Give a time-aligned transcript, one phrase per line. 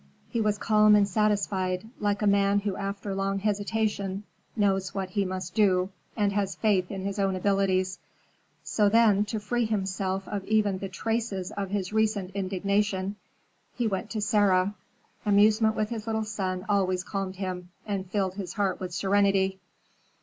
[0.31, 4.23] He was calm and satisfied, like a man who after long hesitation
[4.55, 7.99] knows what he must do, and has faith in his own abilities.
[8.63, 13.15] So then, to free himself of even the traces of his recent indignation,
[13.75, 14.73] he went to Sarah.
[15.23, 19.59] Amusement with his little son always calmed him, and filled his heart with serenity.